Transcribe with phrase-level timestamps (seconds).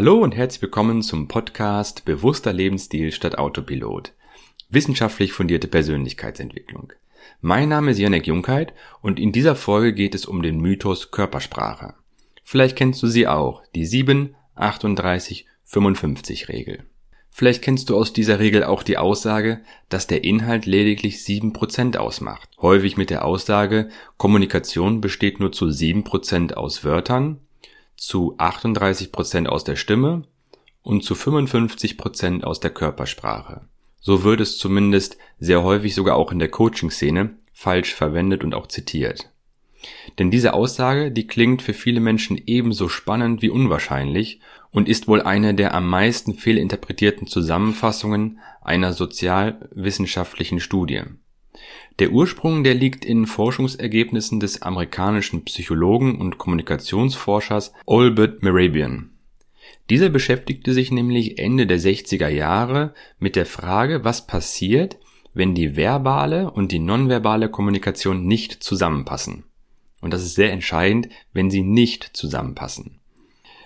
[0.00, 4.12] Hallo und herzlich willkommen zum Podcast Bewusster Lebensstil statt Autopilot.
[4.68, 6.92] Wissenschaftlich fundierte Persönlichkeitsentwicklung.
[7.40, 11.94] Mein Name ist Janek Junkheit und in dieser Folge geht es um den Mythos Körpersprache.
[12.44, 16.84] Vielleicht kennst du sie auch, die 7, 38, 55 Regel.
[17.28, 22.48] Vielleicht kennst du aus dieser Regel auch die Aussage, dass der Inhalt lediglich 7% ausmacht.
[22.60, 27.40] Häufig mit der Aussage, Kommunikation besteht nur zu 7% aus Wörtern
[27.98, 30.22] zu 38% aus der Stimme
[30.82, 33.62] und zu 55% aus der Körpersprache.
[34.00, 38.68] So wird es zumindest sehr häufig sogar auch in der Coaching-Szene falsch verwendet und auch
[38.68, 39.30] zitiert.
[40.18, 44.40] Denn diese Aussage, die klingt für viele Menschen ebenso spannend wie unwahrscheinlich
[44.70, 51.02] und ist wohl eine der am meisten fehlinterpretierten Zusammenfassungen einer sozialwissenschaftlichen Studie.
[51.98, 59.10] Der Ursprung, der liegt in Forschungsergebnissen des amerikanischen Psychologen und Kommunikationsforschers Albert Mehrabian.
[59.90, 64.98] Dieser beschäftigte sich nämlich Ende der 60er Jahre mit der Frage, was passiert,
[65.34, 69.44] wenn die verbale und die nonverbale Kommunikation nicht zusammenpassen.
[70.00, 73.00] Und das ist sehr entscheidend, wenn sie nicht zusammenpassen.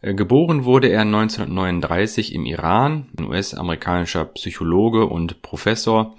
[0.00, 6.14] Äh, geboren wurde er 1939 im Iran, ein US-amerikanischer Psychologe und Professor,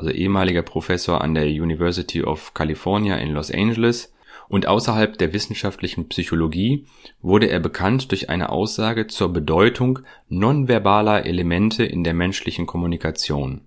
[0.00, 4.14] also ehemaliger Professor an der University of California in Los Angeles,
[4.48, 6.86] und außerhalb der wissenschaftlichen Psychologie
[7.22, 13.60] wurde er bekannt durch eine Aussage zur Bedeutung nonverbaler Elemente in der menschlichen Kommunikation.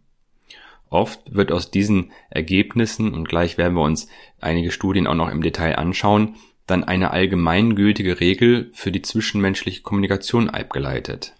[0.89, 4.07] Oft wird aus diesen Ergebnissen, und gleich werden wir uns
[4.41, 6.35] einige Studien auch noch im Detail anschauen,
[6.67, 11.33] dann eine allgemeingültige Regel für die zwischenmenschliche Kommunikation abgeleitet.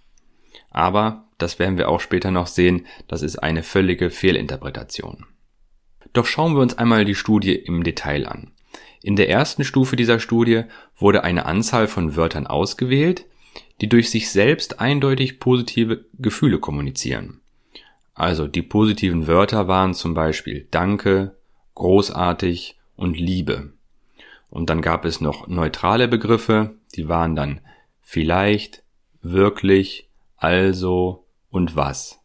[0.70, 5.26] Aber das werden wir auch später noch sehen, das ist eine völlige Fehlinterpretation.
[6.14, 8.52] Doch schauen wir uns einmal die Studie im Detail an.
[9.02, 10.64] In der ersten Stufe dieser Studie
[10.98, 13.26] wurde eine Anzahl von Wörtern ausgewählt,
[13.82, 17.42] die durch sich selbst eindeutig positive Gefühle kommunizieren.
[18.14, 21.36] Also die positiven Wörter waren zum Beispiel Danke,
[21.76, 23.74] großartig und Liebe.
[24.50, 27.62] Und dann gab es noch neutrale Begriffe, die waren dann
[28.02, 28.84] vielleicht,
[29.24, 30.08] wirklich,
[30.38, 31.23] also,
[31.54, 32.20] und was.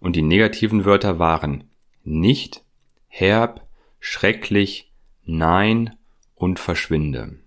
[0.00, 1.64] Und die negativen Wörter waren
[2.02, 2.62] nicht,
[3.06, 3.66] herb,
[4.00, 4.90] schrecklich,
[5.24, 5.96] nein
[6.34, 7.38] und verschwinde.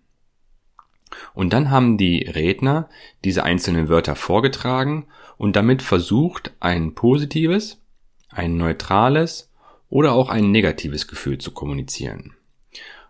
[1.34, 2.90] Und dann haben die Redner
[3.24, 5.06] diese einzelnen Wörter vorgetragen
[5.38, 7.82] und damit versucht, ein positives,
[8.30, 9.52] ein neutrales
[9.90, 12.36] oder auch ein negatives Gefühl zu kommunizieren.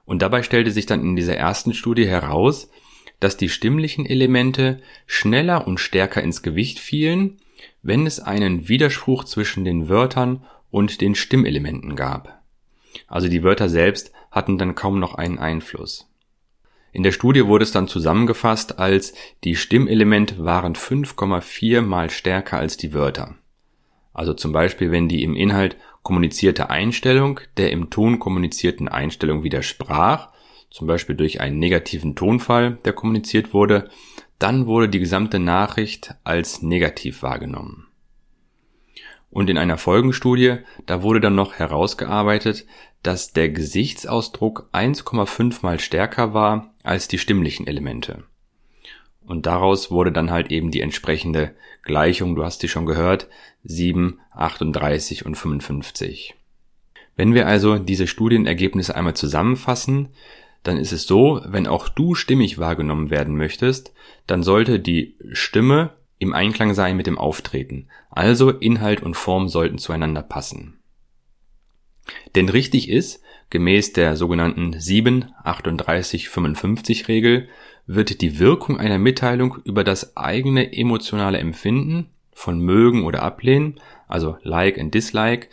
[0.05, 2.69] Und dabei stellte sich dann in dieser ersten Studie heraus,
[3.19, 7.39] dass die stimmlichen Elemente schneller und stärker ins Gewicht fielen
[7.81, 12.41] wenn es einen Widerspruch zwischen den Wörtern und den Stimmelementen gab.
[13.07, 16.09] Also die Wörter selbst hatten dann kaum noch einen Einfluss.
[16.91, 19.13] In der Studie wurde es dann zusammengefasst als
[19.43, 23.35] die Stimmelemente waren 5,4 mal stärker als die Wörter.
[24.13, 30.29] Also zum Beispiel, wenn die im Inhalt kommunizierte Einstellung der im Ton kommunizierten Einstellung widersprach,
[30.71, 33.89] zum Beispiel durch einen negativen Tonfall, der kommuniziert wurde,
[34.39, 37.87] dann wurde die gesamte Nachricht als negativ wahrgenommen.
[39.29, 42.65] Und in einer Folgenstudie, da wurde dann noch herausgearbeitet,
[43.03, 48.23] dass der Gesichtsausdruck 1,5 mal stärker war als die stimmlichen Elemente.
[49.25, 51.53] Und daraus wurde dann halt eben die entsprechende
[51.83, 53.27] Gleichung, du hast die schon gehört,
[53.63, 56.35] 7, 38 und 55.
[57.17, 60.09] Wenn wir also diese Studienergebnisse einmal zusammenfassen,
[60.67, 63.93] dann ist es so, wenn auch du stimmig wahrgenommen werden möchtest,
[64.25, 67.87] dann sollte die Stimme im Einklang sein mit dem Auftreten.
[68.09, 70.79] Also Inhalt und Form sollten zueinander passen.
[72.35, 77.47] Denn richtig ist, gemäß der sogenannten 7, 38, 55 Regel,
[77.85, 84.37] wird die Wirkung einer Mitteilung über das eigene emotionale Empfinden von mögen oder ablehnen, also
[84.43, 85.47] like and dislike,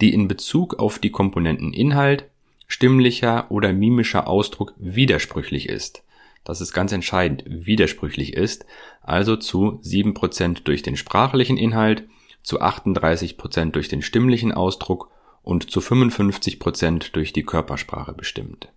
[0.00, 2.28] die in Bezug auf die Komponenten Inhalt,
[2.68, 6.04] stimmlicher oder mimischer Ausdruck widersprüchlich ist.
[6.44, 8.64] Das ist ganz entscheidend, widersprüchlich ist,
[9.02, 12.04] also zu 7% durch den sprachlichen Inhalt,
[12.42, 15.10] zu 38% durch den stimmlichen Ausdruck
[15.42, 18.72] und zu 55% durch die Körpersprache bestimmt.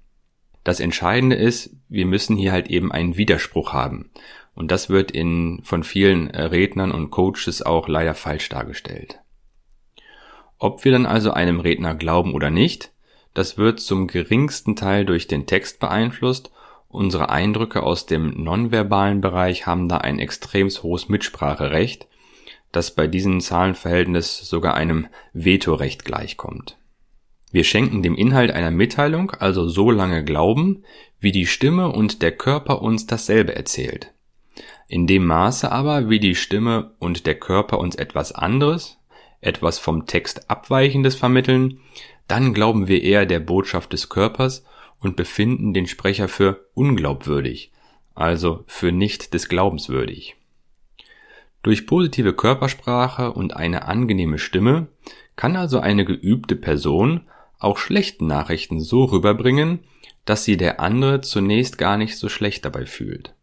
[0.64, 4.12] Das Entscheidende ist, wir müssen hier halt eben einen Widerspruch haben.
[4.54, 9.20] Und das wird in, von vielen Rednern und Coaches auch leider falsch dargestellt.
[10.60, 12.91] Ob wir dann also einem Redner glauben oder nicht,
[13.34, 16.52] das wird zum geringsten Teil durch den Text beeinflusst.
[16.90, 22.08] Unsere Eindrücke aus dem nonverbalen Bereich haben da ein extrem hohes Mitspracherecht,
[22.72, 26.78] das bei diesem Zahlenverhältnis sogar einem Vetorecht gleichkommt.
[27.52, 30.84] Wir schenken dem Inhalt einer Mitteilung also so lange Glauben,
[31.20, 34.14] wie die Stimme und der Körper uns dasselbe erzählt.
[34.88, 38.98] In dem Maße aber, wie die Stimme und der Körper uns etwas anderes,
[39.42, 41.80] etwas vom Text Abweichendes vermitteln,
[42.32, 44.64] dann glauben wir eher der Botschaft des Körpers
[45.02, 47.74] und befinden den Sprecher für unglaubwürdig,
[48.16, 50.38] also für nicht des Glaubens würdig.
[51.62, 54.88] Durch positive Körpersprache und eine angenehme Stimme
[55.36, 57.28] kann also eine geübte Person
[57.60, 59.80] auch schlechten Nachrichten so rüberbringen,
[60.24, 63.36] dass sie der andere zunächst gar nicht so schlecht dabei fühlt.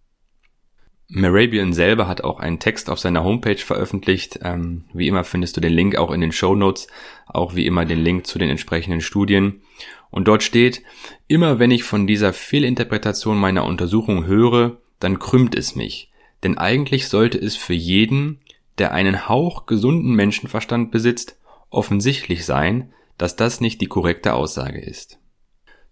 [1.11, 4.41] Merabian selber hat auch einen Text auf seiner Homepage veröffentlicht.
[4.43, 6.87] Ähm, wie immer findest du den Link auch in den Show Notes,
[7.27, 9.63] auch wie immer den Link zu den entsprechenden Studien.
[10.11, 10.83] Und dort steht,
[11.27, 16.13] immer wenn ich von dieser Fehlinterpretation meiner Untersuchung höre, dann krümmt es mich.
[16.43, 18.41] Denn eigentlich sollte es für jeden,
[18.77, 21.39] der einen Hauch gesunden Menschenverstand besitzt,
[21.71, 25.19] offensichtlich sein, dass das nicht die korrekte Aussage ist.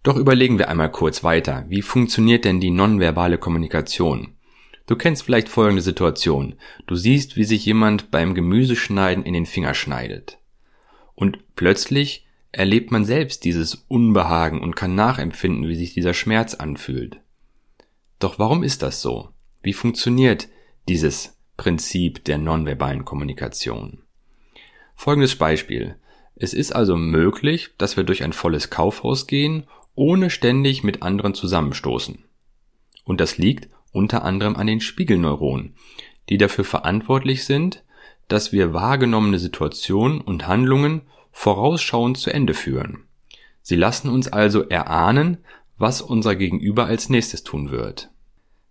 [0.03, 1.65] Doch überlegen wir einmal kurz weiter.
[1.69, 4.36] Wie funktioniert denn die nonverbale Kommunikation?
[4.87, 6.55] Du kennst vielleicht folgende Situation.
[6.87, 10.39] Du siehst, wie sich jemand beim Gemüseschneiden in den Finger schneidet.
[11.15, 17.21] Und plötzlich erlebt man selbst dieses Unbehagen und kann nachempfinden, wie sich dieser Schmerz anfühlt.
[18.19, 19.31] Doch warum ist das so?
[19.63, 20.49] Wie funktioniert
[20.89, 24.03] dieses Prinzip der nonverbalen Kommunikation?
[24.95, 25.97] Folgendes Beispiel.
[26.37, 31.35] Es ist also möglich, dass wir durch ein volles Kaufhaus gehen, ohne ständig mit anderen
[31.35, 32.25] zusammenstoßen.
[33.05, 35.75] Und das liegt unter anderem an den Spiegelneuronen,
[36.29, 37.83] die dafür verantwortlich sind,
[38.29, 41.03] dass wir wahrgenommene Situationen und Handlungen
[41.33, 43.05] vorausschauend zu Ende führen.
[43.63, 45.39] Sie lassen uns also erahnen,
[45.79, 48.11] was unser Gegenüber als nächstes tun wird.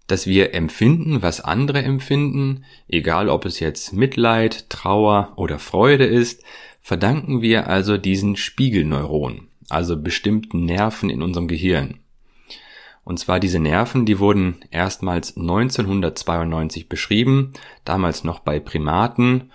[0.07, 6.44] Dass wir empfinden, was andere empfinden, egal ob es jetzt Mitleid, Trauer oder Freude ist,
[6.81, 12.00] verdanken wir also diesen Spiegelneuronen, also bestimmten Nerven in unserem Gehirn.
[13.05, 17.53] Und zwar diese Nerven, die wurden erstmals 1992 beschrieben,
[17.85, 19.51] damals noch bei Primaten.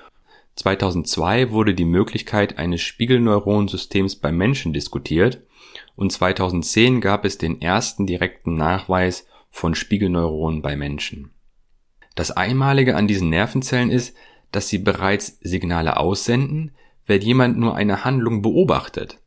[0.55, 5.43] 2002 wurde die Möglichkeit eines Spiegelneuronensystems beim Menschen diskutiert
[5.97, 11.31] und 2010 gab es den ersten direkten Nachweis von Spiegelneuronen bei Menschen.
[12.15, 14.17] Das Einmalige an diesen Nervenzellen ist,
[14.53, 16.73] dass sie bereits Signale aussenden,
[17.07, 19.19] wenn jemand nur eine Handlung beobachtet.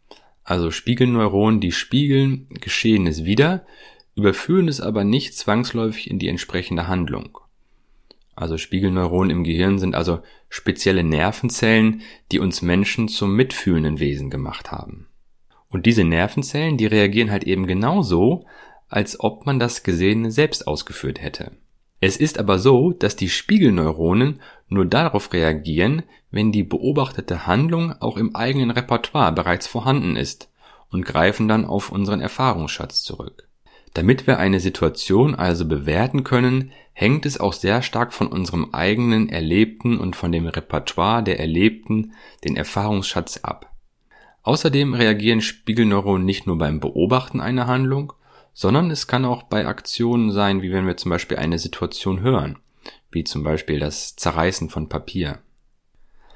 [0.44, 3.66] Also Spiegelneuronen, die spiegeln Geschehenes wieder,
[4.16, 7.38] überführen es aber nicht zwangsläufig in die entsprechende Handlung.
[8.36, 12.02] Also Spiegelneuronen im Gehirn sind also spezielle Nervenzellen,
[12.32, 15.08] die uns Menschen zum mitfühlenden Wesen gemacht haben.
[15.70, 18.46] Und diese Nervenzellen, die reagieren halt eben genauso,
[18.90, 21.52] als ob man das Gesehene selbst ausgeführt hätte.
[22.00, 28.18] Es ist aber so, dass die Spiegelneuronen nur darauf reagieren, wenn die beobachtete Handlung auch
[28.18, 30.52] im eigenen Repertoire bereits vorhanden ist
[30.90, 33.48] und greifen dann auf unseren Erfahrungsschatz zurück.
[33.94, 39.30] Damit wir eine Situation also bewerten können, hängt es auch sehr stark von unserem eigenen
[39.30, 42.14] Erlebten und von dem Repertoire der Erlebten,
[42.44, 43.72] den Erfahrungsschatz ab.
[44.42, 48.14] Außerdem reagieren Spiegelneuronen nicht nur beim Beobachten einer Handlung,
[48.54, 52.60] sondern es kann auch bei Aktionen sein, wie wenn wir zum Beispiel eine Situation hören,
[53.12, 55.40] wie zum Beispiel das Zerreißen von Papier.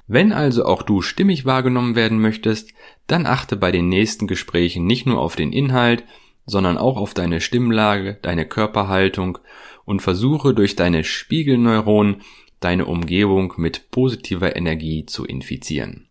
[0.08, 2.72] Wenn also auch du stimmig wahrgenommen werden möchtest,
[3.08, 6.06] dann achte bei den nächsten Gesprächen nicht nur auf den Inhalt,
[6.48, 9.38] sondern auch auf deine Stimmlage, deine Körperhaltung
[9.86, 12.24] und versuche durch deine Spiegelneuronen
[12.60, 16.08] deine Umgebung mit positiver Energie zu infizieren.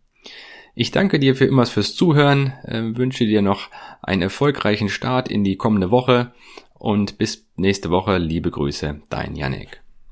[0.75, 3.69] Ich danke dir für immer fürs Zuhören, äh, wünsche dir noch
[4.01, 6.33] einen erfolgreichen Start in die kommende Woche
[6.75, 8.17] und bis nächste Woche.
[8.17, 9.81] Liebe Grüße, dein Yannick.